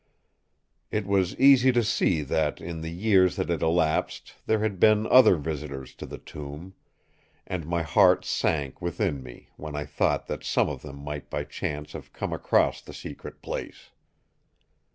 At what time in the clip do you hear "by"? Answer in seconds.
11.29-11.43